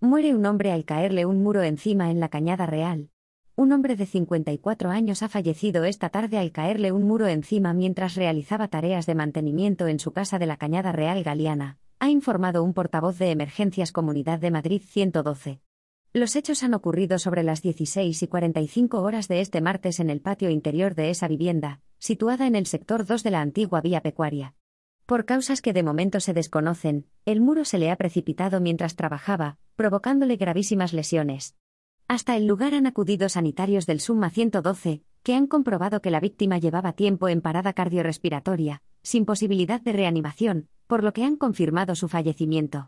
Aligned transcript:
Muere 0.00 0.32
un 0.32 0.46
hombre 0.46 0.70
al 0.70 0.84
caerle 0.84 1.26
un 1.26 1.42
muro 1.42 1.64
encima 1.64 2.12
en 2.12 2.20
la 2.20 2.28
Cañada 2.28 2.66
Real. 2.66 3.10
Un 3.56 3.72
hombre 3.72 3.96
de 3.96 4.06
54 4.06 4.90
años 4.90 5.24
ha 5.24 5.28
fallecido 5.28 5.82
esta 5.82 6.08
tarde 6.08 6.38
al 6.38 6.52
caerle 6.52 6.92
un 6.92 7.02
muro 7.02 7.26
encima 7.26 7.74
mientras 7.74 8.14
realizaba 8.14 8.68
tareas 8.68 9.06
de 9.06 9.16
mantenimiento 9.16 9.88
en 9.88 9.98
su 9.98 10.12
casa 10.12 10.38
de 10.38 10.46
la 10.46 10.56
Cañada 10.56 10.92
Real 10.92 11.24
Galiana, 11.24 11.78
ha 11.98 12.10
informado 12.10 12.62
un 12.62 12.74
portavoz 12.74 13.18
de 13.18 13.32
Emergencias 13.32 13.90
Comunidad 13.90 14.38
de 14.38 14.52
Madrid 14.52 14.82
112. 14.86 15.62
Los 16.12 16.36
hechos 16.36 16.62
han 16.62 16.74
ocurrido 16.74 17.18
sobre 17.18 17.42
las 17.42 17.60
16 17.60 18.22
y 18.22 18.28
45 18.28 19.02
horas 19.02 19.26
de 19.26 19.40
este 19.40 19.60
martes 19.60 19.98
en 19.98 20.10
el 20.10 20.20
patio 20.20 20.48
interior 20.48 20.94
de 20.94 21.10
esa 21.10 21.26
vivienda, 21.26 21.80
situada 21.98 22.46
en 22.46 22.54
el 22.54 22.66
sector 22.66 23.04
2 23.04 23.24
de 23.24 23.32
la 23.32 23.40
antigua 23.40 23.80
vía 23.80 24.00
pecuaria. 24.00 24.54
Por 25.06 25.24
causas 25.24 25.60
que 25.60 25.72
de 25.72 25.82
momento 25.82 26.20
se 26.20 26.34
desconocen, 26.34 27.06
el 27.24 27.40
muro 27.40 27.64
se 27.64 27.78
le 27.78 27.90
ha 27.90 27.96
precipitado 27.96 28.60
mientras 28.60 28.94
trabajaba, 28.94 29.58
provocándole 29.78 30.34
gravísimas 30.34 30.92
lesiones. 30.92 31.54
Hasta 32.08 32.36
el 32.36 32.46
lugar 32.48 32.74
han 32.74 32.88
acudido 32.88 33.28
sanitarios 33.28 33.86
del 33.86 34.00
Summa 34.00 34.28
112, 34.28 35.02
que 35.22 35.34
han 35.36 35.46
comprobado 35.46 36.02
que 36.02 36.10
la 36.10 36.18
víctima 36.18 36.58
llevaba 36.58 36.94
tiempo 36.94 37.28
en 37.28 37.40
parada 37.40 37.72
cardiorrespiratoria, 37.72 38.82
sin 39.02 39.24
posibilidad 39.24 39.80
de 39.80 39.92
reanimación, 39.92 40.68
por 40.88 41.04
lo 41.04 41.12
que 41.12 41.22
han 41.22 41.36
confirmado 41.36 41.94
su 41.94 42.08
fallecimiento. 42.08 42.86